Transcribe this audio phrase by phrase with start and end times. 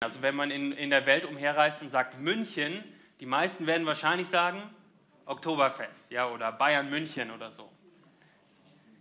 [0.00, 2.84] Also wenn man in, in der Welt umherreist und sagt München,
[3.20, 4.62] die meisten werden wahrscheinlich sagen
[5.24, 7.70] Oktoberfest, ja, oder Bayern München oder so.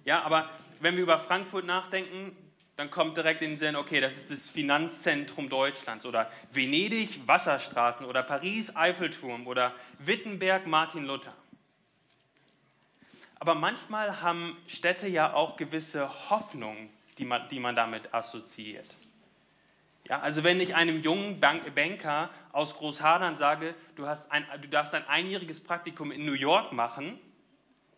[0.06, 2.36] Ja, aber wenn wir über Frankfurt nachdenken,
[2.78, 8.06] dann kommt direkt in den Sinn, okay, das ist das Finanzzentrum Deutschlands oder Venedig Wasserstraßen
[8.06, 11.34] oder Paris Eiffelturm oder Wittenberg Martin Luther.
[13.40, 18.96] Aber manchmal haben Städte ja auch gewisse Hoffnungen, die man, die man damit assoziiert.
[20.08, 24.68] Ja, also wenn ich einem jungen Bank Banker aus Großhadern sage, du, hast ein, du
[24.68, 27.20] darfst ein einjähriges Praktikum in New York machen,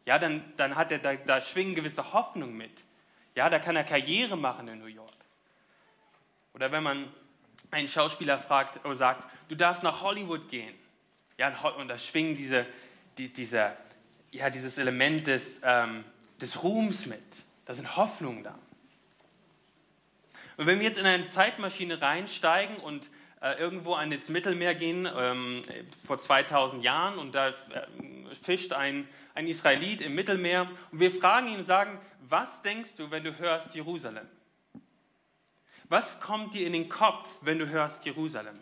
[0.05, 2.71] ja, dann, dann hat er, da, da schwingen gewisse Hoffnungen mit.
[3.35, 5.11] Ja, da kann er Karriere machen in New York.
[6.53, 7.11] Oder wenn man
[7.71, 10.73] einen Schauspieler fragt oder sagt, du darfst nach Hollywood gehen.
[11.37, 12.65] Ja, und da schwingen diese,
[13.17, 13.73] die, diese,
[14.31, 16.05] ja, dieses Element des, ähm,
[16.41, 17.25] des Ruhms mit.
[17.65, 18.57] Da sind Hoffnungen da.
[20.57, 23.09] Und wenn wir jetzt in eine Zeitmaschine reinsteigen und
[23.41, 25.61] äh, irgendwo an das Mittelmeer gehen, ähm,
[26.05, 27.53] vor 2000 Jahren, und da äh,
[28.41, 33.11] fischt ein, ein Israelit im Mittelmeer, und wir fragen ihn und sagen, was denkst du,
[33.11, 34.27] wenn du hörst Jerusalem?
[35.89, 38.59] Was kommt dir in den Kopf, wenn du hörst Jerusalem?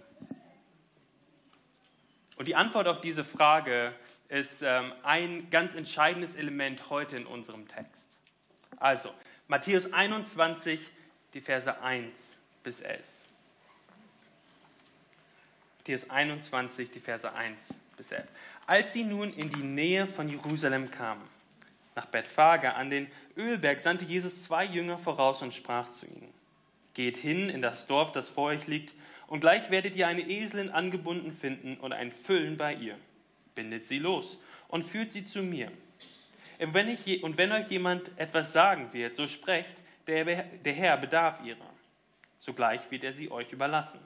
[2.36, 3.94] Und die Antwort auf diese Frage
[4.28, 8.20] ist ähm, ein ganz entscheidendes Element heute in unserem Text.
[8.78, 9.10] Also,
[9.48, 10.82] Matthäus 21,
[11.36, 12.16] die Verse 1
[12.64, 13.02] bis 11.
[15.78, 18.26] Matthäus 21, die Verse 1 bis 11.
[18.66, 21.22] Als sie nun in die Nähe von Jerusalem kamen,
[21.94, 26.34] nach Bethphage an den Ölberg, sandte Jesus zwei Jünger voraus und sprach zu ihnen:
[26.94, 28.94] Geht hin in das Dorf, das vor euch liegt,
[29.28, 32.98] und gleich werdet ihr eine Eselin angebunden finden und ein Füllen bei ihr.
[33.56, 34.38] Bindet sie los
[34.70, 35.72] und führt sie zu mir.
[36.60, 39.76] Und wenn, ich, und wenn euch jemand etwas sagen wird, so sprecht,
[40.08, 41.70] der, der Herr bedarf ihrer.
[42.40, 44.00] Sogleich wird er sie euch überlassen.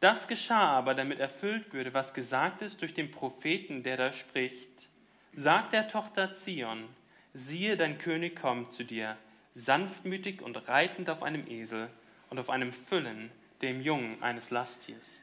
[0.00, 4.88] Das geschah aber, damit erfüllt würde, was gesagt ist durch den Propheten, der da spricht.
[5.34, 6.88] Sagt der Tochter Zion,
[7.34, 9.16] siehe, dein König kommt zu dir,
[9.54, 11.88] sanftmütig und reitend auf einem Esel
[12.30, 13.30] und auf einem Füllen,
[13.62, 15.20] dem Jungen eines Lasttiers.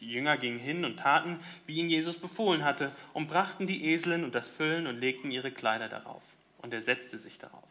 [0.00, 4.22] Die Jünger gingen hin und taten, wie ihnen Jesus befohlen hatte, und brachten die Eseln
[4.22, 6.22] und das Füllen und legten ihre Kleider darauf.
[6.58, 7.68] Und er setzte sich darauf.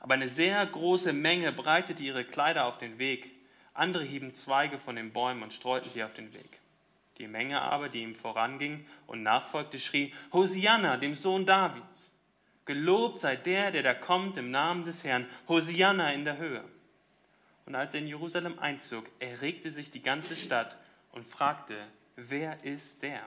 [0.00, 3.30] Aber eine sehr große Menge breitete ihre Kleider auf den Weg.
[3.74, 6.58] Andere hieben Zweige von den Bäumen und streuten sie auf den Weg.
[7.18, 12.10] Die Menge aber, die ihm voranging und nachfolgte, schrie, Hosianna, dem Sohn Davids.
[12.64, 15.26] Gelobt sei der, der da kommt im Namen des Herrn.
[15.46, 16.64] Hosianna in der Höhe.
[17.66, 20.76] Und als er in Jerusalem einzog, erregte sich die ganze Stadt
[21.12, 21.76] und fragte,
[22.16, 23.20] wer ist der?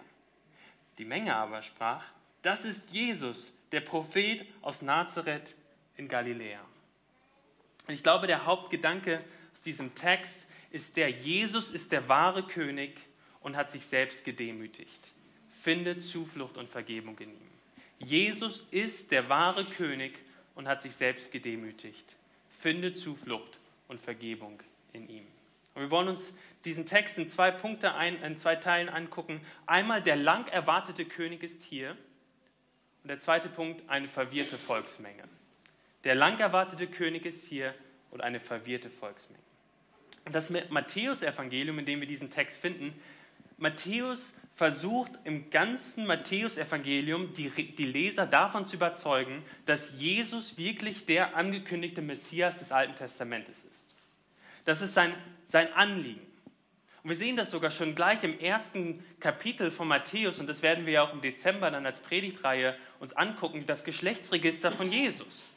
[0.98, 2.04] Die Menge aber sprach,
[2.42, 5.56] das ist Jesus, der Prophet aus Nazareth
[5.98, 6.62] in Galiläa.
[7.88, 9.24] Und ich glaube, der Hauptgedanke
[9.54, 13.00] aus diesem Text ist der, Jesus ist der wahre König
[13.42, 15.12] und hat sich selbst gedemütigt.
[15.62, 17.54] Finde Zuflucht und Vergebung in ihm.
[18.00, 20.14] Jesus ist der wahre König
[20.56, 22.16] und hat sich selbst gedemütigt.
[22.60, 24.60] Finde Zuflucht und Vergebung
[24.94, 25.26] in ihm.
[25.76, 26.34] Und wir wollen uns
[26.66, 29.42] diesen Text in zwei Punkte, ein, in zwei Teilen angucken.
[29.66, 31.98] Einmal der lang erwartete König ist hier
[33.04, 35.24] und der zweite Punkt eine verwirrte Volksmenge.
[36.04, 37.74] Der lang erwartete König ist hier
[38.12, 39.42] und eine verwirrte Volksmenge.
[40.32, 42.94] Das Matthäus-Evangelium, in dem wir diesen Text finden,
[43.58, 51.36] Matthäus versucht im ganzen Matthäus-Evangelium die, die Leser davon zu überzeugen, dass Jesus wirklich der
[51.36, 53.96] angekündigte Messias des Alten Testamentes ist.
[54.66, 55.14] Das ist sein,
[55.48, 56.22] sein Anliegen.
[57.04, 60.86] Und wir sehen das sogar schon gleich im ersten Kapitel von Matthäus, und das werden
[60.86, 65.50] wir ja auch im Dezember dann als Predigtreihe uns angucken, das Geschlechtsregister von Jesus.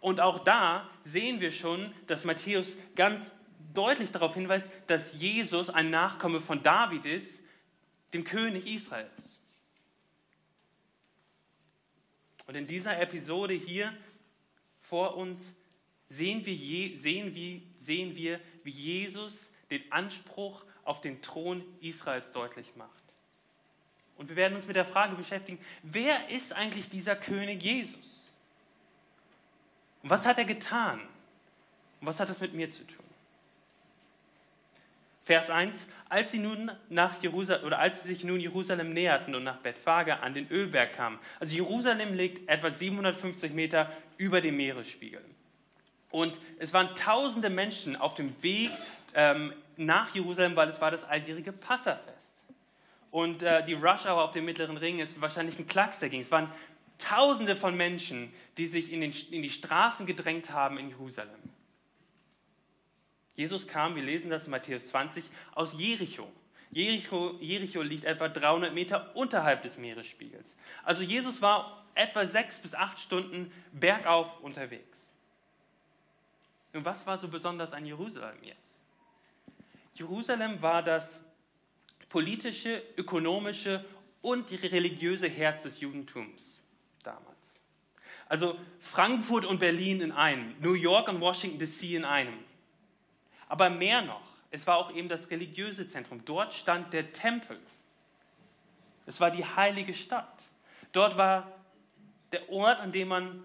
[0.00, 3.34] Und auch da sehen wir schon, dass Matthäus ganz
[3.74, 7.40] deutlich darauf hinweist, dass Jesus ein Nachkomme von David ist,
[8.12, 9.40] dem König Israels.
[12.46, 13.92] Und in dieser Episode hier
[14.80, 15.54] vor uns
[16.08, 22.74] sehen wir, sehen, wir, sehen wir, wie Jesus den Anspruch auf den Thron Israels deutlich
[22.76, 22.90] macht.
[24.16, 28.27] Und wir werden uns mit der Frage beschäftigen, wer ist eigentlich dieser König Jesus?
[30.08, 31.00] Was hat er getan?
[32.00, 33.04] Und was hat das mit mir zu tun?
[35.24, 39.44] Vers 1, als sie nun nach Jerusalem oder als sie sich nun Jerusalem näherten und
[39.44, 41.18] nach Bethphage an den Ölberg kamen.
[41.38, 45.22] Also Jerusalem liegt etwa 750 Meter über dem Meeresspiegel.
[46.10, 48.70] Und es waren tausende Menschen auf dem Weg
[49.14, 52.32] ähm, nach Jerusalem, weil es war das alljährige Passafest.
[53.10, 56.22] Und äh, die Rush Hour auf dem Mittleren Ring ist wahrscheinlich ein Klacks dagegen.
[56.22, 56.50] Es waren
[56.98, 61.40] Tausende von Menschen, die sich in, den, in die Straßen gedrängt haben in Jerusalem.
[63.36, 65.24] Jesus kam, wir lesen das in Matthäus 20,
[65.54, 66.28] aus Jericho.
[66.72, 70.56] Jericho, Jericho liegt etwa 300 Meter unterhalb des Meeresspiegels.
[70.82, 75.14] Also Jesus war etwa sechs bis acht Stunden bergauf unterwegs.
[76.72, 78.80] Und was war so besonders an Jerusalem jetzt?
[79.94, 81.20] Jerusalem war das
[82.08, 83.84] politische, ökonomische
[84.20, 86.62] und religiöse Herz des Judentums
[87.08, 87.60] damals.
[88.28, 92.34] Also Frankfurt und Berlin in einem, New York und Washington DC in einem.
[93.48, 96.24] Aber mehr noch, es war auch eben das religiöse Zentrum.
[96.24, 97.58] Dort stand der Tempel.
[99.06, 100.42] Es war die heilige Stadt.
[100.92, 101.52] Dort war
[102.32, 103.42] der Ort, an dem, man,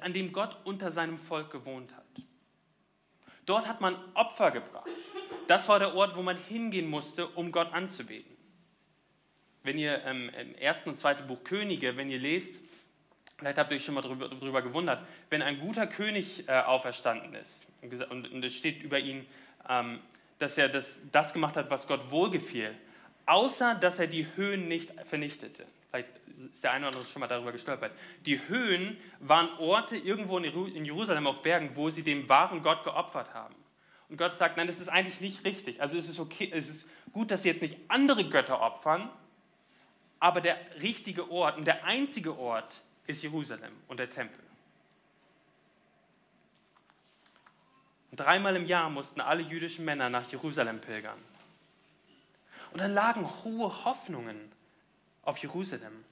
[0.00, 2.04] an dem Gott unter seinem Volk gewohnt hat.
[3.46, 4.88] Dort hat man Opfer gebracht.
[5.46, 8.31] Das war der Ort, wo man hingehen musste, um Gott anzubeten.
[9.64, 12.60] Wenn ihr ähm, im ersten und zweiten Buch Könige, wenn ihr lest,
[13.38, 17.34] vielleicht habt ihr euch schon mal darüber, darüber gewundert, wenn ein guter König äh, auferstanden
[17.34, 17.66] ist
[18.10, 19.26] und, und, es steht über ihn,
[19.68, 20.00] ähm,
[20.38, 22.74] dass er das, das gemacht hat, was Gott wohlgefiel,
[23.26, 25.64] außer dass er die Höhen nicht vernichtete.
[25.90, 26.08] Vielleicht
[26.52, 27.92] ist der eine oder andere schon mal darüber gestolpert.
[28.26, 33.32] Die Höhen waren Orte irgendwo in Jerusalem auf Bergen, wo sie dem wahren Gott geopfert
[33.34, 33.54] haben.
[34.08, 35.80] Und Gott sagt, nein, das ist eigentlich nicht richtig.
[35.80, 39.08] Also es ist okay, es ist gut, dass sie jetzt nicht andere Götter opfern,
[40.22, 44.38] aber der richtige Ort und der einzige Ort ist Jerusalem und der Tempel.
[48.12, 51.18] Und dreimal im Jahr mussten alle jüdischen Männer nach Jerusalem pilgern.
[52.70, 54.52] Und dann lagen hohe Hoffnungen
[55.22, 56.04] auf Jerusalem.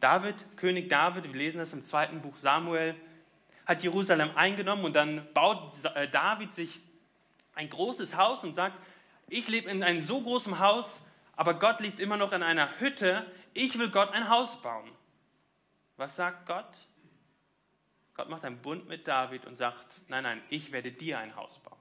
[0.00, 2.96] David, König David, wir lesen das im zweiten Buch Samuel,
[3.64, 6.80] hat Jerusalem eingenommen und dann baut äh, David sich
[7.54, 8.76] ein großes Haus und sagt,
[9.28, 11.00] ich lebe in einem so großen Haus,
[11.36, 13.30] aber Gott lebt immer noch in einer Hütte.
[13.52, 14.90] Ich will Gott ein Haus bauen.
[15.96, 16.66] Was sagt Gott?
[18.14, 21.58] Gott macht einen Bund mit David und sagt, nein, nein, ich werde dir ein Haus
[21.58, 21.76] bauen.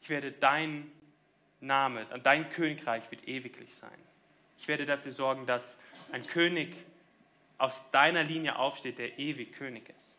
[0.00, 0.90] Ich werde dein
[1.60, 3.98] Name, dein Königreich wird ewiglich sein.
[4.58, 5.78] Ich werde dafür sorgen, dass
[6.12, 6.74] ein König
[7.58, 10.13] aus deiner Linie aufsteht, der ewig König ist.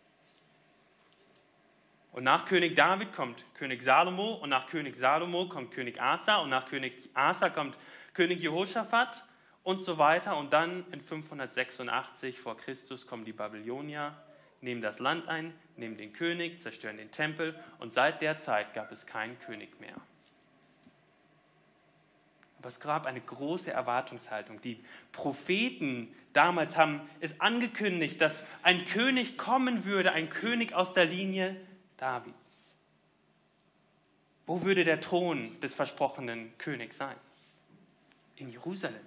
[2.15, 6.49] Und nach König David kommt König Salomo und nach König Salomo kommt König Asa und
[6.49, 7.77] nach König Asa kommt
[8.13, 9.25] König Jehoshaphat
[9.63, 10.37] und so weiter.
[10.37, 14.15] Und dann in 586 vor Christus kommen die Babylonier,
[14.61, 18.93] nehmen das Land ein, nehmen den König, zerstören den Tempel und seit der Zeit gab
[18.93, 19.97] es keinen König mehr.
[22.59, 24.61] Aber es gab eine große Erwartungshaltung.
[24.61, 24.81] Die
[25.11, 31.57] Propheten damals haben es angekündigt, dass ein König kommen würde, ein König aus der Linie
[31.97, 32.75] Davids.
[34.45, 37.15] Wo würde der Thron des versprochenen Königs sein?
[38.35, 39.01] In Jerusalem.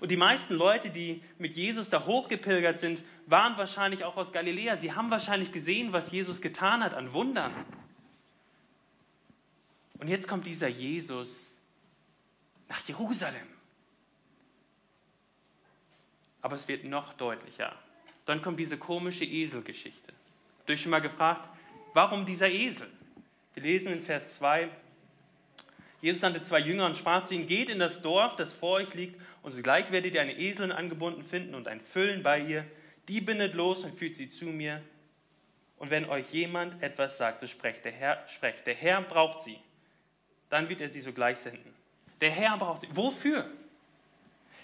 [0.00, 4.76] Und die meisten Leute, die mit Jesus da hochgepilgert sind, waren wahrscheinlich auch aus Galiläa.
[4.76, 7.52] Sie haben wahrscheinlich gesehen, was Jesus getan hat an Wundern.
[9.98, 11.36] Und jetzt kommt dieser Jesus
[12.68, 13.46] nach Jerusalem.
[16.40, 17.76] Aber es wird noch deutlicher.
[18.26, 20.12] Dann kommt diese komische Eselgeschichte.
[20.58, 21.48] Habt ihr schon mal gefragt,
[21.94, 22.88] warum dieser Esel?
[23.54, 24.68] Wir lesen in Vers 2,
[26.00, 28.94] Jesus sandte zwei Jünger und sprach zu ihnen, geht in das Dorf, das vor euch
[28.94, 32.64] liegt, und sogleich werdet ihr eine Eselin angebunden finden und ein Füllen bei ihr.
[33.08, 34.82] Die bindet los und führt sie zu mir.
[35.78, 39.58] Und wenn euch jemand etwas sagt, so sprecht der Herr, sprecht, der Herr braucht sie.
[40.50, 41.74] Dann wird er sie sogleich senden.
[42.20, 42.88] Der Herr braucht sie.
[42.90, 43.50] Wofür?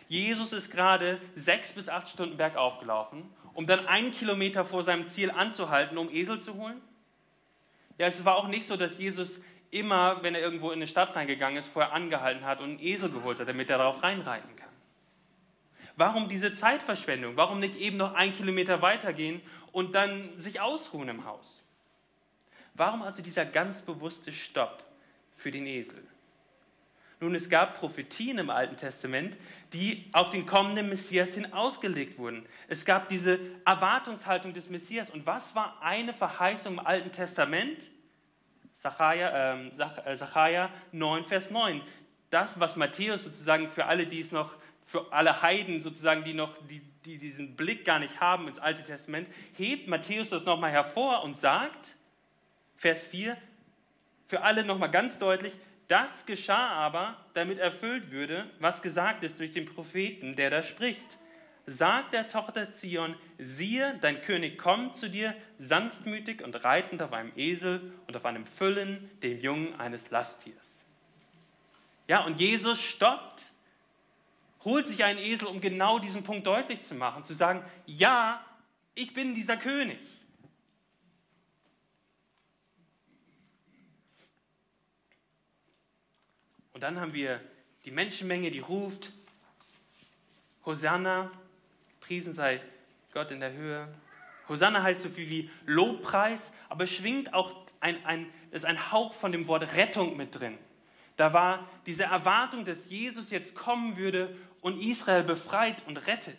[0.09, 5.09] Jesus ist gerade sechs bis acht Stunden bergauf gelaufen um dann einen Kilometer vor seinem
[5.09, 6.79] Ziel anzuhalten, um Esel zu holen?
[7.97, 11.17] Ja, es war auch nicht so, dass Jesus immer, wenn er irgendwo in eine Stadt
[11.17, 14.69] reingegangen ist, vorher angehalten hat und einen Esel geholt hat, damit er darauf reinreiten kann.
[15.97, 17.39] Warum diese Zeitverschwendung?
[17.39, 19.41] Warum nicht eben noch einen Kilometer weitergehen
[19.73, 21.65] und dann sich ausruhen im Haus?
[22.75, 24.85] Warum also dieser ganz bewusste Stopp
[25.35, 26.07] für den Esel?
[27.19, 29.37] Nun, es gab Prophetien im Alten Testament,
[29.73, 32.45] die auf den kommenden Messias hin ausgelegt wurden.
[32.69, 35.09] Es gab diese Erwartungshaltung des Messias.
[35.09, 37.91] Und was war eine Verheißung im Alten Testament?
[38.75, 41.81] Sacharja, äh, Sacharja 9, Vers 9.
[42.29, 44.53] Das, was Matthäus sozusagen für alle, die es noch,
[44.85, 48.85] für alle Heiden sozusagen, die noch, die, die diesen Blick gar nicht haben ins Alte
[48.85, 51.95] Testament, hebt Matthäus das nochmal hervor und sagt,
[52.77, 53.39] Vers 4,
[54.29, 55.55] für alle nochmal ganz deutlich,
[55.89, 61.07] das geschah aber, damit erfüllt würde, was gesagt ist durch den Propheten, der da spricht.
[61.67, 67.33] Sagt der Tochter Zion, siehe, dein König kommt zu dir, sanftmütig und reitend auf einem
[67.37, 70.85] Esel und auf einem Füllen, dem Jungen eines Lasttiers.
[72.09, 73.43] Ja, und Jesus stoppt,
[74.65, 78.45] holt sich einen Esel, um genau diesen Punkt deutlich zu machen, zu sagen, ja,
[78.95, 79.99] ich bin dieser König.
[86.77, 87.41] Und dann haben wir
[87.87, 89.11] die Menschenmenge, die ruft,
[90.67, 91.31] Hosanna,
[92.01, 92.61] priesen sei
[93.15, 93.89] Gott in der Höhe.
[94.47, 99.33] Hosanna heißt so viel wie Lobpreis, aber schwingt auch ein, ein, ist ein Hauch von
[99.33, 100.59] dem Wort Rettung mit drin.
[101.17, 106.37] Da war diese Erwartung, dass Jesus jetzt kommen würde und Israel befreit und rettet.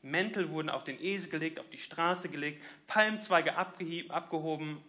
[0.00, 4.82] Mäntel wurden auf den Esel gelegt, auf die Straße gelegt, Palmzweige abgehoben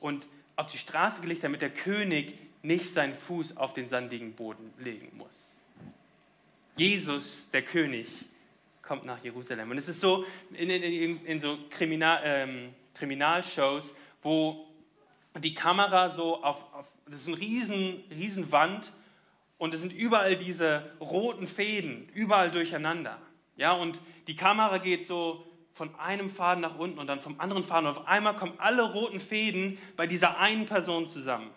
[0.00, 0.24] und
[0.62, 5.10] auf die Straße gelegt, damit der König nicht seinen Fuß auf den sandigen Boden legen
[5.16, 5.50] muss.
[6.76, 8.06] Jesus, der König,
[8.80, 9.72] kommt nach Jerusalem.
[9.72, 13.92] Und es ist so in, in, in so Kriminal, ähm, Kriminalshows,
[14.22, 14.68] wo
[15.38, 18.92] die Kamera so auf, auf, das ist eine riesen, riesen Wand
[19.58, 23.18] und es sind überall diese roten Fäden, überall durcheinander.
[23.56, 27.64] Ja, und die Kamera geht so von einem Faden nach unten und dann vom anderen
[27.64, 27.86] Faden.
[27.86, 31.50] Und auf einmal kommen alle roten Fäden bei dieser einen Person zusammen.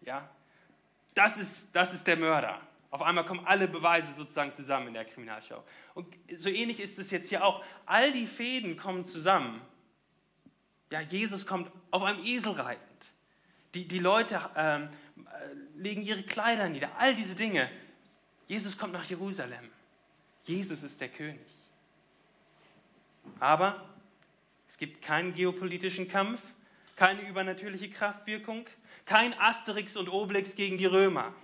[0.00, 0.28] Ja,
[1.14, 2.60] das ist, das ist der Mörder.
[2.90, 5.62] Auf einmal kommen alle Beweise sozusagen zusammen in der Kriminalschau.
[5.94, 7.62] Und so ähnlich ist es jetzt hier auch.
[7.86, 9.60] All die Fäden kommen zusammen.
[10.90, 12.86] Ja, Jesus kommt auf einem Esel reitend.
[13.74, 16.90] Die, die Leute ähm, äh, legen ihre Kleider nieder.
[16.98, 17.70] All diese Dinge.
[18.48, 19.70] Jesus kommt nach Jerusalem.
[20.42, 21.59] Jesus ist der König.
[23.38, 23.88] Aber
[24.68, 26.40] es gibt keinen geopolitischen Kampf,
[26.96, 28.66] keine übernatürliche Kraftwirkung,
[29.06, 31.34] kein Asterix und Obelix gegen die Römer.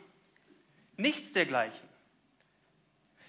[0.97, 1.89] Nichts dergleichen.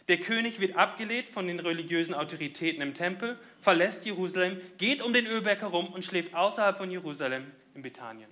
[0.08, 5.26] Der König wird abgelehnt von den religiösen Autoritäten im Tempel, verlässt Jerusalem, geht um den
[5.26, 8.30] Ölberg herum und schläft außerhalb von Jerusalem in Bethanien.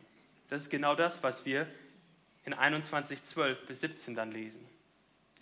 [0.47, 1.67] Das ist genau das, was wir
[2.45, 4.74] in 21, 12 bis 17 dann lesen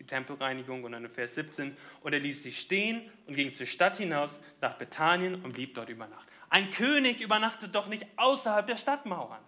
[0.04, 1.76] die Tempelreinigung und dann in Vers 17.
[2.02, 5.90] Und er ließ sie stehen und ging zur Stadt hinaus nach Bethanien und blieb dort
[5.90, 6.28] über Nacht.
[6.50, 9.42] Ein König übernachtet doch nicht außerhalb der Stadtmauern.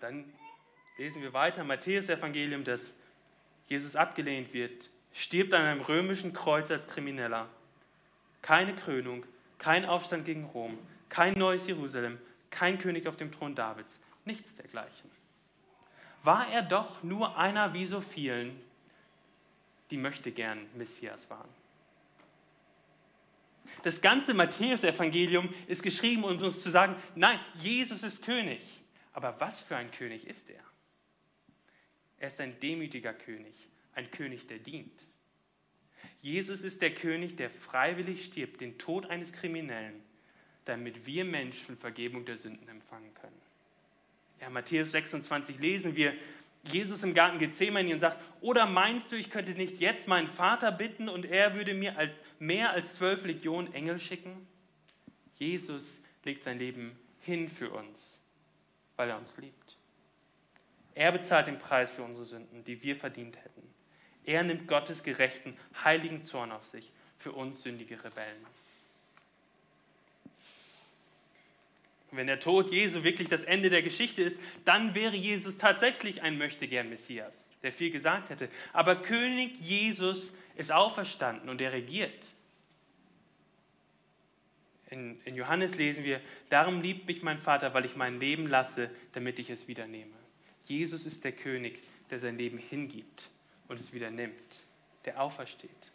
[0.00, 0.32] Dann
[0.98, 2.92] lesen wir weiter, Matthäus Evangelium, dass
[3.68, 7.48] Jesus abgelehnt wird, stirbt an einem römischen Kreuz als Krimineller.
[8.42, 9.24] Keine Krönung,
[9.58, 10.76] kein Aufstand gegen Rom,
[11.08, 12.18] kein neues Jerusalem,
[12.50, 14.00] kein König auf dem Thron Davids.
[14.24, 15.10] Nichts dergleichen.
[16.22, 18.60] War er doch nur einer wie so vielen,
[19.90, 21.48] die möchte gern Messias waren.
[23.82, 28.62] Das ganze Matthäus-Evangelium ist geschrieben, um uns zu sagen, nein, Jesus ist König.
[29.12, 30.62] Aber was für ein König ist er?
[32.18, 33.54] Er ist ein demütiger König,
[33.94, 35.06] ein König, der dient.
[36.20, 40.02] Jesus ist der König, der freiwillig stirbt, den Tod eines Kriminellen,
[40.64, 43.40] damit wir Menschen Vergebung der Sünden empfangen können.
[44.42, 46.14] Ja, Matthäus 26 lesen wir
[46.64, 50.72] Jesus im Garten Gethsemane und sagt, oder meinst du, ich könnte nicht jetzt meinen Vater
[50.72, 51.94] bitten und er würde mir
[52.40, 54.48] mehr als zwölf Legionen Engel schicken?
[55.36, 58.18] Jesus legt sein Leben hin für uns,
[58.96, 59.78] weil er uns liebt.
[60.96, 63.62] Er bezahlt den Preis für unsere Sünden, die wir verdient hätten.
[64.24, 68.44] Er nimmt Gottes gerechten, heiligen Zorn auf sich für uns sündige Rebellen.
[72.12, 76.38] Wenn der Tod Jesu wirklich das Ende der Geschichte ist, dann wäre Jesus tatsächlich ein
[76.38, 78.48] Möchtegern Messias, der viel gesagt hätte.
[78.72, 82.12] Aber König Jesus ist auferstanden und er regiert.
[84.90, 88.90] In, in Johannes lesen wir, darum liebt mich mein Vater, weil ich mein Leben lasse,
[89.12, 90.12] damit ich es wieder nehme.
[90.66, 93.30] Jesus ist der König, der sein Leben hingibt
[93.68, 94.34] und es wieder nimmt,
[95.06, 95.91] der aufersteht.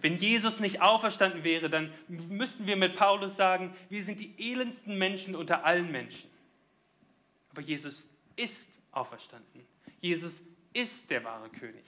[0.00, 4.98] Wenn Jesus nicht auferstanden wäre, dann müssten wir mit Paulus sagen, wir sind die elendsten
[4.98, 6.30] Menschen unter allen Menschen.
[7.50, 9.66] Aber Jesus ist auferstanden.
[10.00, 11.84] Jesus ist der wahre König.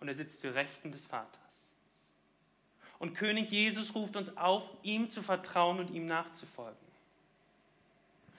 [0.00, 1.40] Und er sitzt zu Rechten des Vaters.
[2.98, 6.76] Und König Jesus ruft uns auf, ihm zu vertrauen und ihm nachzufolgen.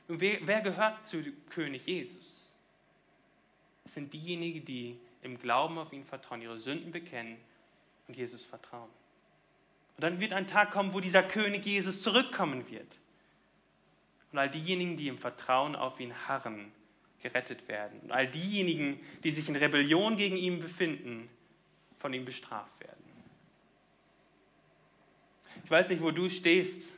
[0.08, 2.54] Und wer, wer gehört zu König Jesus?
[3.86, 7.38] Es sind diejenigen, die im Glauben auf ihn vertrauen, ihre Sünden bekennen
[8.08, 8.90] und Jesus vertrauen.
[9.98, 12.98] Und dann wird ein Tag kommen, wo dieser König Jesus zurückkommen wird.
[14.32, 16.72] Und all diejenigen, die im Vertrauen auf ihn harren,
[17.22, 18.02] gerettet werden.
[18.02, 21.30] Und all diejenigen, die sich in Rebellion gegen ihn befinden,
[22.00, 23.04] von ihm bestraft werden.
[25.64, 26.92] Ich weiß nicht, wo du stehst.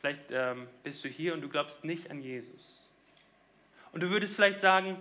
[0.00, 2.88] Vielleicht ähm, bist du hier und du glaubst nicht an Jesus.
[3.92, 4.96] Und du würdest vielleicht sagen,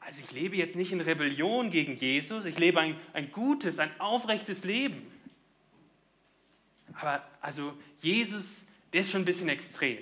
[0.00, 3.90] also ich lebe jetzt nicht in Rebellion gegen Jesus, ich lebe ein, ein gutes, ein
[4.00, 5.06] aufrechtes Leben.
[6.94, 9.98] Aber also Jesus, der ist schon ein bisschen extrem.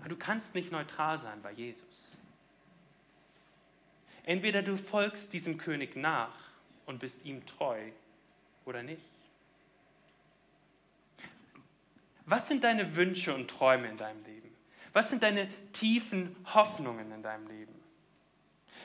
[0.00, 2.14] Aber du kannst nicht neutral sein bei Jesus.
[4.24, 6.34] Entweder du folgst diesem König nach
[6.86, 7.90] und bist ihm treu
[8.64, 9.02] oder nicht.
[12.26, 14.43] Was sind deine Wünsche und Träume in deinem Leben?
[14.94, 17.74] Was sind deine tiefen Hoffnungen in deinem Leben?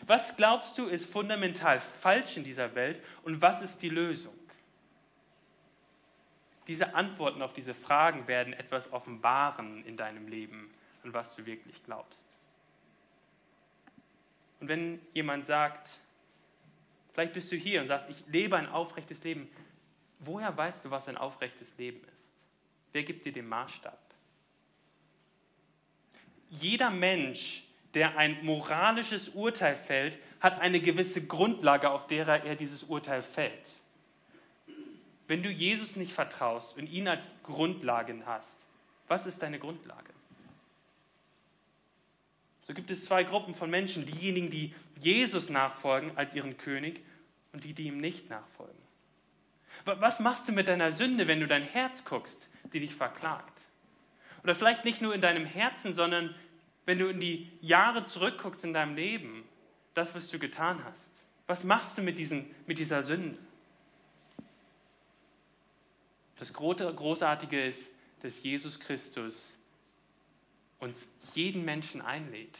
[0.08, 4.34] Was glaubst du ist fundamental falsch in dieser Welt und was ist die Lösung?
[6.68, 10.72] Diese Antworten auf diese Fragen werden etwas offenbaren in deinem Leben,
[11.04, 12.26] an was du wirklich glaubst.
[14.60, 16.00] Und wenn jemand sagt,
[17.14, 19.50] vielleicht bist du hier und sagst, ich lebe ein aufrechtes Leben,
[20.20, 22.32] woher weißt du, was ein aufrechtes Leben ist?
[22.94, 24.09] Wer gibt dir den Maßstab?
[26.50, 27.64] Jeder Mensch,
[27.94, 33.72] der ein moralisches Urteil fällt, hat eine gewisse Grundlage, auf der er dieses Urteil fällt.
[35.28, 38.58] Wenn du Jesus nicht vertraust und ihn als Grundlage hast,
[39.08, 40.10] was ist deine Grundlage?
[42.62, 47.04] So gibt es zwei Gruppen von Menschen, diejenigen, die Jesus nachfolgen als ihren König
[47.52, 48.78] und die, die ihm nicht nachfolgen.
[49.86, 53.60] Was machst du mit deiner Sünde, wenn du dein Herz guckst, die dich verklagt?
[54.44, 56.36] Oder vielleicht nicht nur in deinem Herzen, sondern
[56.86, 59.44] wenn du in die Jahre zurückguckst in deinem Leben,
[59.94, 61.12] das, was du getan hast.
[61.48, 63.38] Was machst du mit, diesen, mit dieser Sünde?
[66.38, 67.90] Das Großartige ist,
[68.22, 69.58] dass Jesus Christus
[70.80, 72.58] uns jeden Menschen einlädt,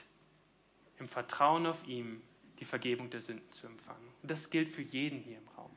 [1.00, 2.22] im Vertrauen auf ihm
[2.60, 4.08] die Vergebung der Sünden zu empfangen.
[4.22, 5.72] Und das gilt für jeden hier im Raum.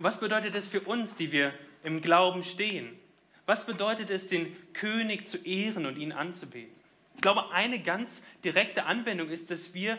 [0.00, 2.98] Was bedeutet es für uns, die wir im Glauben stehen?
[3.46, 6.74] Was bedeutet es, den König zu ehren und ihn anzubeten?
[7.14, 8.10] Ich glaube, eine ganz
[8.44, 9.98] direkte Anwendung ist, dass wir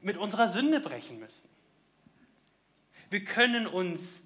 [0.00, 1.48] mit unserer Sünde brechen müssen.
[3.10, 4.20] Wir können uns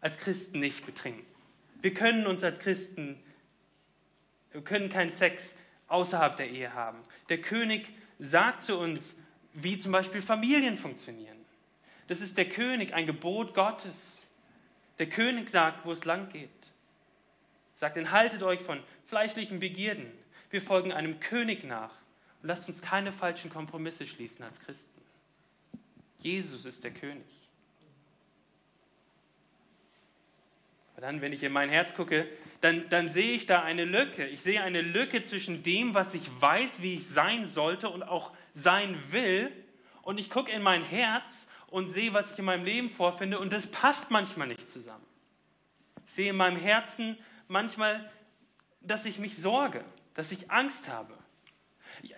[0.00, 1.26] als Christen nicht betrinken.
[1.80, 3.18] Wir können uns als Christen,
[4.52, 5.52] wir können keinen Sex
[5.88, 6.98] außerhalb der Ehe haben.
[7.28, 7.88] Der König
[8.18, 9.14] sagt zu uns,
[9.52, 11.36] wie zum Beispiel Familien funktionieren.
[12.06, 14.21] Das ist der König, ein Gebot Gottes.
[14.98, 16.50] Der König sagt, wo es lang geht.
[17.76, 20.06] Sagt, enthaltet euch von fleischlichen Begierden.
[20.50, 21.92] Wir folgen einem König nach.
[22.42, 25.00] Und lasst uns keine falschen Kompromisse schließen als Christen.
[26.18, 27.26] Jesus ist der König.
[31.02, 32.28] dann, wenn ich in mein Herz gucke,
[32.60, 34.24] dann, dann sehe ich da eine Lücke.
[34.28, 38.30] Ich sehe eine Lücke zwischen dem, was ich weiß, wie ich sein sollte und auch
[38.54, 39.50] sein will.
[40.02, 43.38] Und ich gucke in mein Herz und sehe, was ich in meinem Leben vorfinde.
[43.38, 45.04] Und das passt manchmal nicht zusammen.
[46.06, 47.16] Ich sehe in meinem Herzen
[47.48, 48.10] manchmal,
[48.82, 49.82] dass ich mich sorge,
[50.14, 51.14] dass ich Angst habe.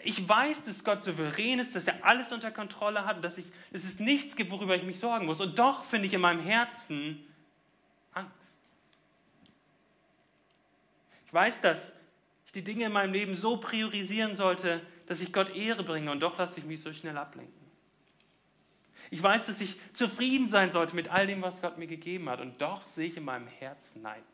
[0.02, 3.84] Ich weiß, dass Gott souverän ist, dass er alles unter Kontrolle hat, dass, ich, dass
[3.84, 5.40] es nichts gibt, worüber ich mich sorgen muss.
[5.40, 7.24] Und doch finde ich in meinem Herzen
[8.12, 8.32] Angst.
[11.26, 11.92] Ich weiß, dass
[12.46, 16.20] ich die Dinge in meinem Leben so priorisieren sollte, dass ich Gott Ehre bringe und
[16.20, 17.63] doch lasse ich mich so schnell ablenken.
[19.14, 22.40] Ich weiß, dass ich zufrieden sein sollte mit all dem, was Gott mir gegeben hat
[22.40, 24.24] und doch sehe ich in meinem Herzen Neid.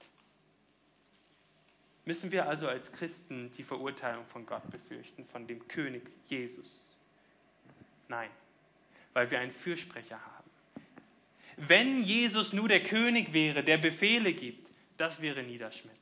[2.06, 6.80] Müssen wir also als Christen die Verurteilung von Gott befürchten, von dem König Jesus?
[8.08, 8.30] Nein,
[9.12, 10.50] weil wir einen Fürsprecher haben.
[11.58, 16.00] Wenn Jesus nur der König wäre, der Befehle gibt, das wäre niederschmetternd.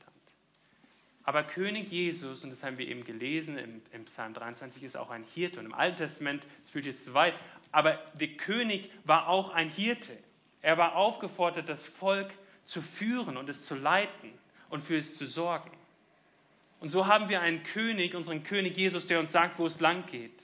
[1.23, 5.09] Aber König Jesus, und das haben wir eben gelesen im, im Psalm 23, ist auch
[5.09, 5.59] ein Hirte.
[5.59, 7.35] Und im Alten Testament, das führt jetzt zu weit,
[7.71, 10.17] aber der König war auch ein Hirte.
[10.61, 12.31] Er war aufgefordert, das Volk
[12.63, 14.33] zu führen und es zu leiten
[14.69, 15.71] und für es zu sorgen.
[16.79, 20.05] Und so haben wir einen König, unseren König Jesus, der uns sagt, wo es lang
[20.05, 20.39] geht.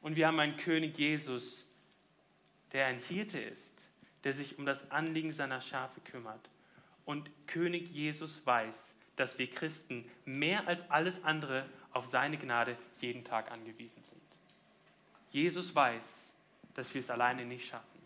[0.00, 1.66] Und wir haben einen König Jesus,
[2.72, 3.74] der ein Hirte ist,
[4.24, 6.48] der sich um das Anliegen seiner Schafe kümmert.
[7.04, 13.24] Und König Jesus weiß, dass wir Christen mehr als alles andere auf seine Gnade jeden
[13.24, 14.22] Tag angewiesen sind.
[15.30, 16.27] Jesus weiß,
[16.78, 17.98] dass wir es alleine nicht schaffen.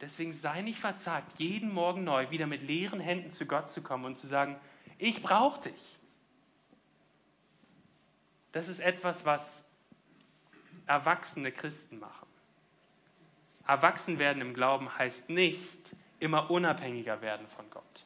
[0.00, 4.04] Deswegen sei nicht verzagt, jeden Morgen neu wieder mit leeren Händen zu Gott zu kommen
[4.04, 4.56] und zu sagen,
[4.98, 5.98] ich brauche dich.
[8.52, 9.64] Das ist etwas, was
[10.86, 12.28] erwachsene Christen machen.
[13.66, 15.60] Erwachsen werden im Glauben heißt nicht
[16.20, 18.04] immer unabhängiger werden von Gott.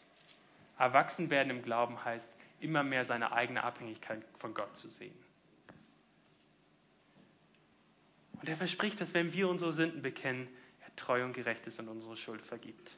[0.79, 5.26] Erwachsen werden im Glauben heißt, immer mehr seine eigene Abhängigkeit von Gott zu sehen.
[8.41, 10.49] Und er verspricht, dass wenn wir unsere Sünden bekennen,
[10.85, 12.97] er treu und gerecht ist und unsere Schuld vergibt.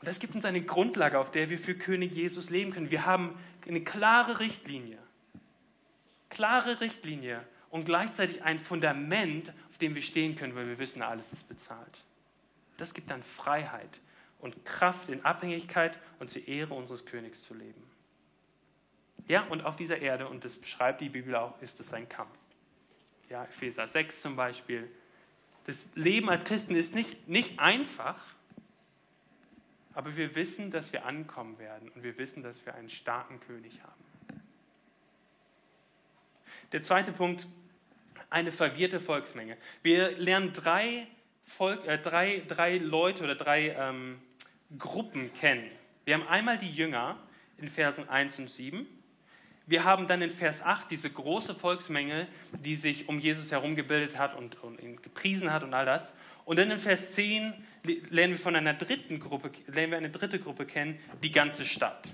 [0.00, 2.90] Und das gibt uns eine Grundlage, auf der wir für König Jesus leben können.
[2.90, 4.98] Wir haben eine klare Richtlinie.
[6.28, 11.32] Klare Richtlinie und gleichzeitig ein Fundament, auf dem wir stehen können, weil wir wissen, alles
[11.32, 12.04] ist bezahlt.
[12.76, 14.00] Das gibt dann Freiheit
[14.40, 17.82] und Kraft in Abhängigkeit und zur Ehre unseres Königs zu leben.
[19.26, 22.36] Ja, und auf dieser Erde, und das beschreibt die Bibel auch, ist es ein Kampf.
[23.28, 24.90] Ja, Epheser 6 zum Beispiel.
[25.64, 28.34] Das Leben als Christen ist nicht, nicht einfach,
[29.94, 33.80] Aber wir wissen, dass wir ankommen werden und wir wissen, dass wir einen starken König
[33.82, 34.42] haben.
[36.72, 37.46] Der zweite Punkt,
[38.28, 39.56] eine verwirrte Volksmenge.
[39.82, 41.06] Wir lernen drei,
[41.44, 44.20] Volk, äh, drei, drei Leute oder drei ähm,
[44.76, 45.70] Gruppen kennen.
[46.04, 47.16] Wir haben einmal die Jünger
[47.58, 48.86] in Versen 1 und 7.
[49.66, 54.18] Wir haben dann in Vers 8 diese große Volksmenge, die sich um Jesus herum gebildet
[54.18, 56.12] hat und, und ihn gepriesen hat und all das.
[56.44, 57.54] Und dann in Vers 10
[58.10, 62.08] lernen wir von einer dritten Gruppe, lernen wir eine dritte Gruppe kennen, die ganze Stadt.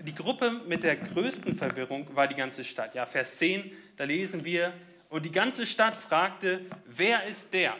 [0.00, 2.94] Die Gruppe mit der größten Verwirrung war die ganze Stadt.
[2.94, 4.72] Ja, Vers 10, da lesen wir,
[5.08, 7.76] und die ganze Stadt fragte, wer ist der?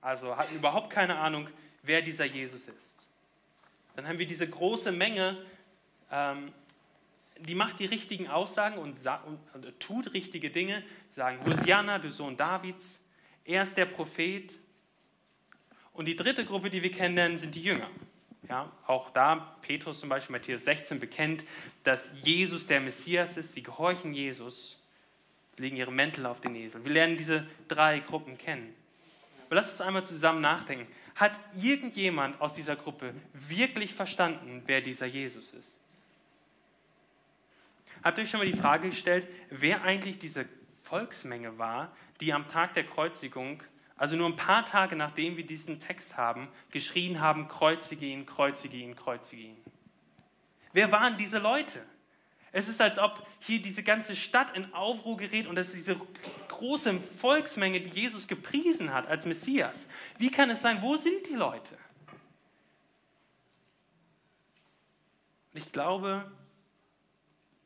[0.00, 1.48] Also hatten überhaupt keine Ahnung,
[1.82, 3.03] wer dieser Jesus ist.
[3.96, 5.38] Dann haben wir diese große Menge,
[6.10, 6.52] ähm,
[7.38, 12.36] die macht die richtigen Aussagen und, und, und tut richtige Dinge, sagen, Hosianna, du Sohn
[12.36, 13.00] Davids,
[13.44, 14.58] er ist der Prophet.
[15.92, 17.90] Und die dritte Gruppe, die wir kennenlernen, sind die Jünger.
[18.48, 21.44] Ja, auch da, Petrus zum Beispiel, Matthäus 16 bekennt,
[21.82, 24.78] dass Jesus der Messias ist, sie gehorchen Jesus,
[25.56, 26.84] legen ihre Mäntel auf den Esel.
[26.84, 28.74] Wir lernen diese drei Gruppen kennen.
[29.46, 30.86] Aber lass uns einmal zusammen nachdenken.
[31.14, 35.78] Hat irgendjemand aus dieser Gruppe wirklich verstanden, wer dieser Jesus ist?
[38.02, 40.46] Habt ihr euch schon mal die Frage gestellt, wer eigentlich diese
[40.82, 43.62] Volksmenge war, die am Tag der Kreuzigung,
[43.96, 48.76] also nur ein paar Tage nachdem wir diesen Text haben, geschrien haben, kreuzige ihn, kreuzige
[48.76, 49.56] ihn, kreuzige ihn?
[50.72, 51.80] Wer waren diese Leute?
[52.56, 56.00] Es ist, als ob hier diese ganze Stadt in Aufruhr gerät und es diese
[56.46, 59.74] große Volksmenge, die Jesus gepriesen hat als Messias.
[60.18, 60.80] Wie kann es sein?
[60.80, 61.76] Wo sind die Leute?
[65.52, 66.30] Ich glaube,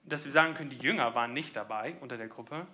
[0.04, 2.66] dass wir sagen können, die Jünger waren nicht dabei unter der Gruppe.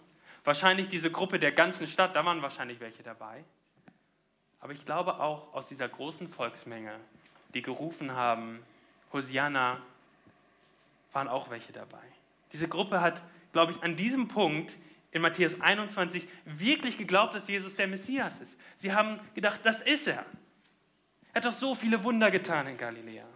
[0.45, 3.43] Wahrscheinlich diese Gruppe der ganzen Stadt, da waren wahrscheinlich welche dabei.
[4.61, 6.95] Aber ich glaube auch aus dieser großen Volksmenge,
[7.55, 8.63] die gerufen haben,
[9.13, 9.83] Hosianna,
[11.15, 12.03] waren auch welche dabei.
[12.53, 13.23] Diese Gruppe hat,
[13.53, 14.77] glaube ich, an diesem Punkt
[15.11, 18.59] in Matthäus 21 wirklich geglaubt, dass Jesus der Messias ist.
[18.77, 20.25] Sie haben gedacht, das ist er.
[21.33, 23.27] Er hat doch so viele Wunder getan in Galiläa.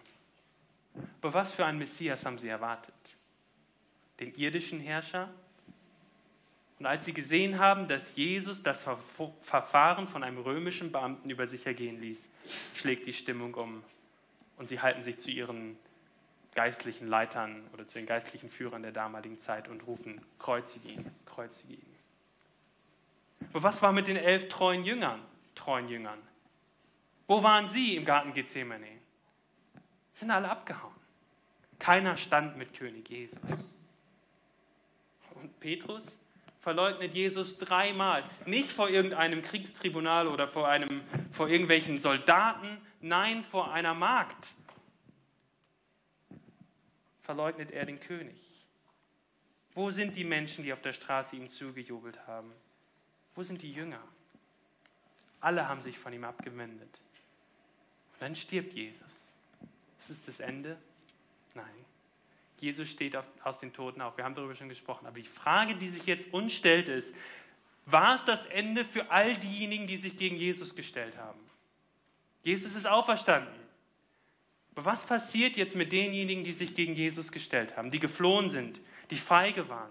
[1.20, 2.94] Aber was für einen Messias haben sie erwartet?
[4.20, 5.28] den irdischen Herrscher.
[6.78, 8.86] Und als sie gesehen haben, dass Jesus das
[9.40, 12.28] Verfahren von einem römischen Beamten über sich ergehen ließ,
[12.74, 13.82] schlägt die Stimmung um
[14.56, 15.76] und sie halten sich zu ihren
[16.58, 21.74] geistlichen Leitern oder zu den geistlichen Führern der damaligen Zeit und rufen, kreuzige ihn, kreuzige
[21.74, 21.94] ihn.
[23.52, 25.20] Aber was war mit den elf treuen Jüngern,
[25.54, 26.18] treuen Jüngern?
[27.28, 28.88] Wo waren sie im Garten Gethsemane?
[30.14, 30.96] Sind alle abgehauen.
[31.78, 33.76] Keiner stand mit König Jesus.
[35.36, 36.18] Und Petrus
[36.58, 38.24] verleugnet Jesus dreimal.
[38.46, 44.48] Nicht vor irgendeinem Kriegstribunal oder vor, einem, vor irgendwelchen Soldaten, nein, vor einer Magd
[47.28, 48.40] verleugnet er den König.
[49.74, 52.50] Wo sind die Menschen, die auf der Straße ihm zugejubelt haben?
[53.34, 54.00] Wo sind die Jünger?
[55.38, 56.88] Alle haben sich von ihm abgewendet.
[58.12, 59.12] Und dann stirbt Jesus.
[60.00, 60.78] Ist es das Ende?
[61.52, 61.84] Nein.
[62.60, 64.16] Jesus steht auf, aus den Toten auf.
[64.16, 65.06] Wir haben darüber schon gesprochen.
[65.06, 67.14] Aber die Frage, die sich jetzt uns stellt, ist,
[67.84, 71.40] war es das Ende für all diejenigen, die sich gegen Jesus gestellt haben?
[72.42, 73.68] Jesus ist auferstanden.
[74.78, 78.78] Aber was passiert jetzt mit denjenigen, die sich gegen Jesus gestellt haben, die geflohen sind,
[79.10, 79.90] die feige waren?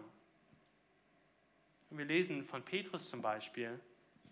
[1.90, 3.82] Wir lesen von Petrus zum Beispiel.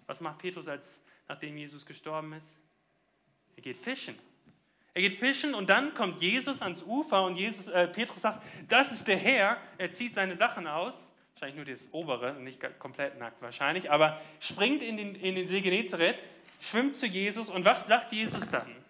[0.07, 2.47] Was macht Petrus, als, nachdem Jesus gestorben ist?
[3.57, 4.17] Er geht fischen.
[4.93, 8.93] Er geht fischen und dann kommt Jesus ans Ufer und Jesus, äh, Petrus sagt, das
[8.93, 9.57] ist der Herr.
[9.77, 10.95] Er zieht seine Sachen aus,
[11.33, 15.59] wahrscheinlich nur das obere, nicht komplett nackt wahrscheinlich, aber springt in den, in den See
[15.59, 16.17] Genezareth,
[16.61, 18.84] schwimmt zu Jesus und was sagt Jesus dann?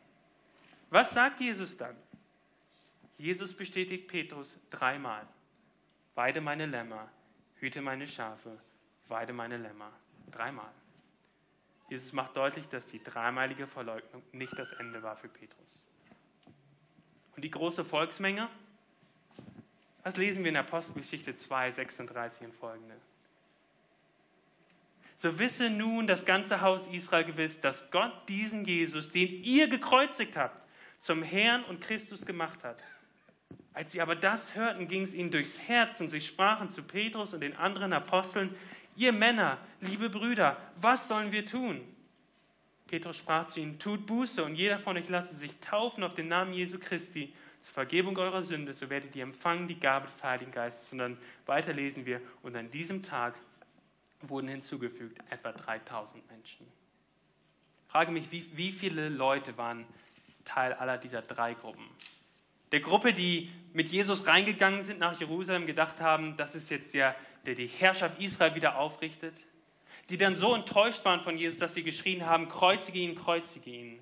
[0.96, 1.98] Was sagt Jesus dann?
[3.18, 5.28] Jesus bestätigt Petrus dreimal.
[6.14, 7.12] Weide meine Lämmer,
[7.56, 8.58] hüte meine Schafe,
[9.10, 9.92] weide meine Lämmer.
[10.32, 10.72] Dreimal.
[11.90, 15.84] Jesus macht deutlich, dass die dreimalige Verleugnung nicht das Ende war für Petrus.
[17.36, 18.48] Und die große Volksmenge?
[20.04, 22.96] Was lesen wir in Apostelgeschichte 2, 36 und folgende?
[25.18, 30.38] So wisse nun das ganze Haus Israel gewiss, dass Gott diesen Jesus, den ihr gekreuzigt
[30.38, 30.65] habt,
[31.06, 32.84] zum Herrn und Christus gemacht hat.
[33.74, 37.32] Als sie aber das hörten, ging es ihnen durchs Herz und sie sprachen zu Petrus
[37.32, 38.50] und den anderen Aposteln,
[38.96, 41.80] ihr Männer, liebe Brüder, was sollen wir tun?
[42.88, 46.28] Petrus sprach zu ihnen, tut Buße und jeder von euch lasse sich taufen auf den
[46.28, 50.52] Namen Jesu Christi zur Vergebung eurer Sünde, so werdet ihr empfangen die Gabe des Heiligen
[50.52, 50.92] Geistes.
[50.92, 53.36] Und dann weiter lesen wir, und an diesem Tag
[54.22, 56.66] wurden hinzugefügt etwa 3000 Menschen.
[57.90, 59.86] frage mich, wie, wie viele Leute waren
[60.46, 61.90] Teil aller dieser drei Gruppen?
[62.72, 67.16] Der Gruppe, die mit Jesus reingegangen sind nach Jerusalem, gedacht haben, das ist jetzt der,
[67.46, 69.36] der die Herrschaft Israel wieder aufrichtet.
[70.10, 74.00] Die dann so enttäuscht waren von Jesus, dass sie geschrien haben, kreuzige ihn, kreuzige ihn.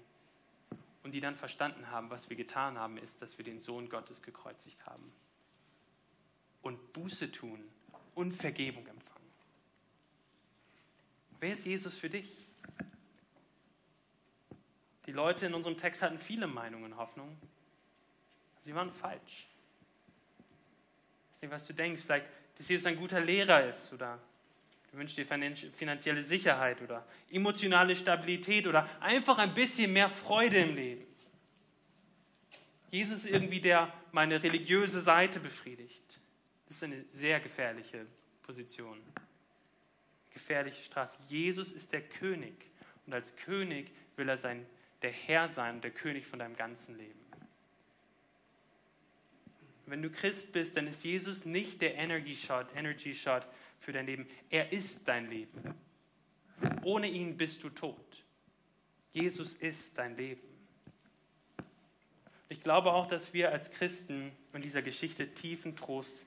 [1.03, 4.21] Und die dann verstanden haben, was wir getan haben, ist, dass wir den Sohn Gottes
[4.21, 5.11] gekreuzigt haben.
[6.61, 7.59] Und Buße tun
[8.15, 9.13] und Vergebung empfangen.
[11.39, 12.29] Wer ist Jesus für dich?
[15.13, 17.37] Die Leute in unserem Text hatten viele Meinungen Hoffnungen.
[18.65, 19.47] Sie waren falsch.
[21.29, 22.01] Ich weiß nicht, was du denkst.
[22.01, 22.25] Vielleicht,
[22.57, 24.17] dass Jesus ein guter Lehrer ist oder
[24.91, 30.75] du wünschst dir finanzielle Sicherheit oder emotionale Stabilität oder einfach ein bisschen mehr Freude im
[30.75, 31.05] Leben.
[32.89, 36.01] Jesus ist irgendwie der meine religiöse Seite befriedigt.
[36.67, 38.07] Das ist eine sehr gefährliche
[38.41, 38.99] Position.
[40.31, 41.19] Gefährliche Straße.
[41.27, 42.55] Jesus ist der König
[43.05, 44.65] und als König will er sein,
[45.03, 47.19] der Herr sein und der König von deinem ganzen Leben.
[49.85, 53.45] Wenn du Christ bist, dann ist Jesus nicht der Energy Shot, Energy Shot
[53.81, 54.25] für dein Leben.
[54.49, 55.75] Er ist dein Leben.
[56.83, 58.23] Ohne ihn bist du tot.
[59.11, 60.41] Jesus ist dein Leben.
[62.47, 66.25] Ich glaube auch, dass wir als Christen in dieser Geschichte tiefen Trost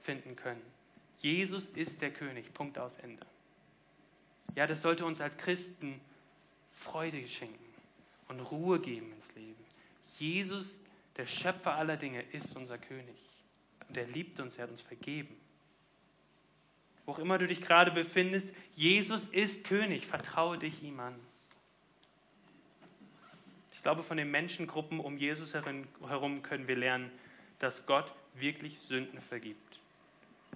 [0.00, 0.62] finden können.
[1.18, 2.54] Jesus ist der König.
[2.54, 3.26] Punkt aus Ende.
[4.54, 6.00] Ja, das sollte uns als Christen
[6.70, 7.71] Freude schenken
[8.28, 9.64] und Ruhe geben ins Leben.
[10.18, 10.78] Jesus
[11.16, 13.16] der Schöpfer aller Dinge ist unser König.
[13.88, 15.36] Und er liebt uns, er hat uns vergeben.
[17.04, 20.06] Wo auch immer du dich gerade befindest, Jesus ist König.
[20.06, 21.14] Vertraue dich ihm an.
[23.74, 27.10] Ich glaube, von den Menschengruppen um Jesus herum können wir lernen,
[27.58, 29.80] dass Gott wirklich Sünden vergibt.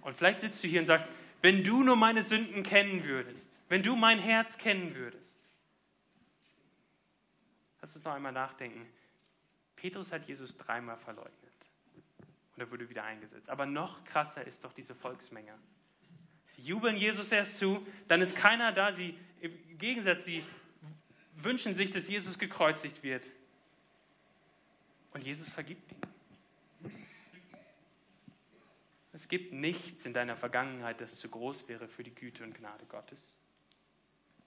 [0.02, 1.09] Und vielleicht sitzt du hier und sagst,
[1.42, 5.36] wenn du nur meine Sünden kennen würdest, wenn du mein Herz kennen würdest.
[7.87, 8.85] Lass uns noch einmal nachdenken.
[9.77, 11.53] Petrus hat Jesus dreimal verleugnet
[12.57, 13.49] und er wurde wieder eingesetzt.
[13.49, 15.55] Aber noch krasser ist doch diese Volksmenge.
[16.49, 18.92] Sie jubeln Jesus erst zu, dann ist keiner da.
[18.92, 20.42] Sie, Im Gegensatz, sie
[21.37, 23.25] wünschen sich, dass Jesus gekreuzigt wird.
[25.12, 26.92] Und Jesus vergibt ihnen.
[29.12, 32.85] Es gibt nichts in deiner Vergangenheit, das zu groß wäre für die Güte und Gnade
[32.87, 33.37] Gottes.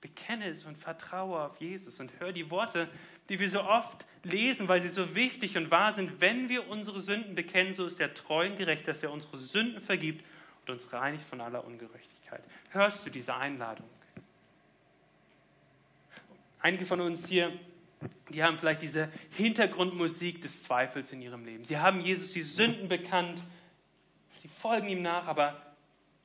[0.01, 2.89] Bekenne es und vertraue auf Jesus und hör die Worte,
[3.27, 6.21] die wir so oft lesen, weil sie so wichtig und wahr sind.
[6.21, 9.81] Wenn wir unsere Sünden bekennen, so ist er treu und gerecht, dass er unsere Sünden
[9.81, 10.25] vergibt
[10.61, 12.43] und uns reinigt von aller Ungerechtigkeit.
[12.71, 13.87] Hörst du diese Einladung?
[16.61, 17.57] Einige von uns hier,
[18.29, 21.63] die haben vielleicht diese Hintergrundmusik des Zweifels in ihrem Leben.
[21.63, 23.41] Sie haben Jesus die Sünden bekannt,
[24.27, 25.61] sie folgen ihm nach, aber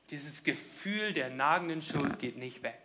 [0.09, 2.84] dieses Gefühl der nagenden Schuld geht nicht weg.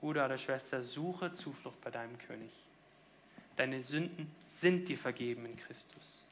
[0.00, 2.50] Bruder oder Schwester, suche Zuflucht bei deinem König.
[3.56, 6.26] Deine Sünden sind dir vergeben in Christus.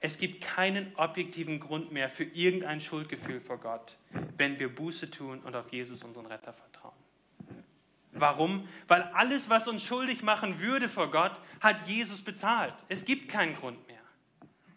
[0.00, 3.96] Es gibt keinen objektiven Grund mehr für irgendein Schuldgefühl vor Gott,
[4.36, 6.94] wenn wir Buße tun und auf Jesus, unseren Retter, vertrauen.
[8.12, 8.66] Warum?
[8.88, 12.74] Weil alles, was uns schuldig machen würde vor Gott, hat Jesus bezahlt.
[12.88, 14.00] Es gibt keinen Grund mehr.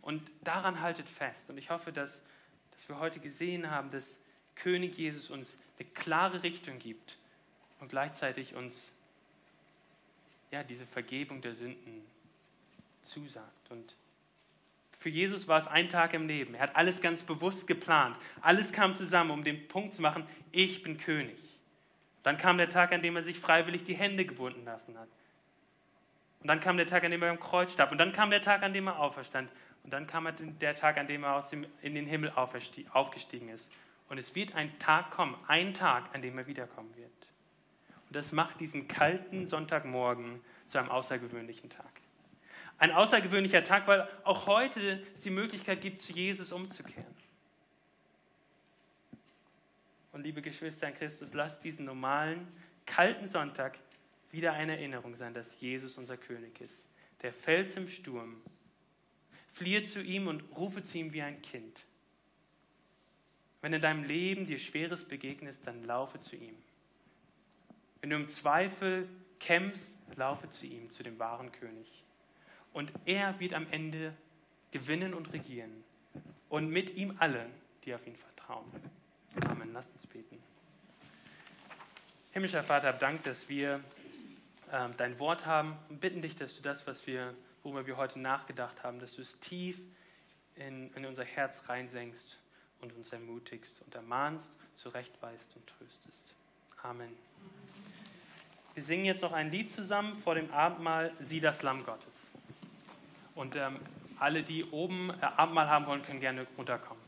[0.02, 1.50] Und daran haltet fest.
[1.50, 2.24] Und ich hoffe, dass,
[2.72, 4.18] dass wir heute gesehen haben, dass
[4.64, 7.18] König Jesus uns eine klare Richtung gibt
[7.80, 8.92] und gleichzeitig uns
[10.52, 12.04] ja, diese Vergebung der Sünden
[13.04, 13.72] zusagt.
[13.72, 13.96] Und
[15.00, 16.56] für Jesus war es ein Tag im Leben.
[16.56, 18.18] Er hat alles ganz bewusst geplant.
[18.42, 21.38] Alles kam zusammen, um den Punkt zu machen, ich bin König.
[22.24, 25.08] Dann kam der Tag, an dem er sich freiwillig die Hände gebunden lassen hat.
[26.42, 27.92] Und dann kam der Tag, an dem er am Kreuz starb.
[27.92, 29.50] Und dann kam der Tag, an dem er auferstand.
[29.84, 30.28] Und dann kam
[30.60, 33.72] der Tag, an dem er aus dem, in den Himmel aufgestiegen ist.
[34.10, 37.12] Und es wird ein Tag kommen, ein Tag, an dem er wiederkommen wird.
[38.08, 41.92] Und das macht diesen kalten Sonntagmorgen zu einem außergewöhnlichen Tag.
[42.80, 47.06] Ein außergewöhnlicher Tag, weil auch heute es die Möglichkeit gibt, zu Jesus umzukehren.
[50.12, 52.48] Und liebe Geschwister in Christus, lasst diesen normalen,
[52.88, 53.78] kalten Sonntag
[54.32, 56.86] wieder eine Erinnerung sein, dass Jesus unser König ist.
[57.22, 58.42] Der Fels im Sturm.
[59.54, 61.86] Fliehe zu ihm und rufe zu ihm wie ein Kind.
[63.62, 66.56] Wenn in deinem Leben dir Schweres begegnest, dann laufe zu ihm.
[68.02, 69.08] Wenn du im Zweifel
[69.40, 72.04] kämpfst, laufe zu ihm, zu dem wahren König.
[72.72, 74.16] Und er wird am Ende
[74.72, 75.84] gewinnen und regieren.
[76.48, 77.48] Und mit ihm alle,
[77.84, 78.72] die auf ihn vertrauen.
[79.46, 79.74] Amen.
[79.74, 80.42] Lasst uns beten.
[82.32, 83.84] Himmlischer Vater, Dank, dass wir
[84.72, 88.20] äh, dein Wort haben und bitten dich, dass du das, was wir, worüber wir heute
[88.20, 89.80] nachgedacht haben, dass du es tief
[90.56, 92.40] in, in unser Herz reinsenkst
[92.82, 96.24] und uns ermutigst und ermahnst, zurechtweist und tröstest.
[96.84, 97.16] Amen.
[98.74, 102.32] Wir singen jetzt noch ein Lied zusammen vor dem Abendmahl, Sieh das Lamm Gottes.
[103.36, 103.80] Und ähm,
[104.20, 107.04] alle, die oben äh, Abendmahl haben wollen, können gerne runterkommen.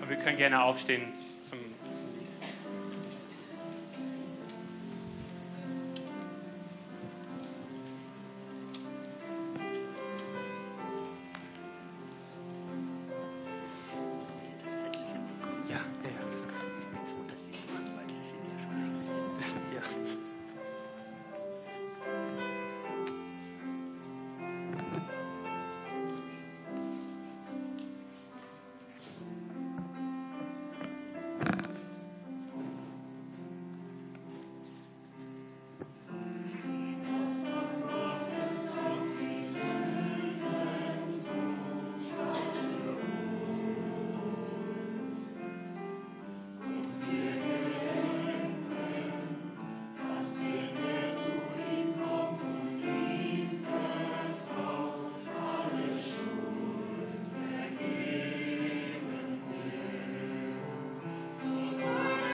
[0.00, 1.12] Und wir können gerne aufstehen